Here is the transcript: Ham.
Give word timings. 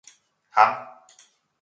Ham. 0.55 0.73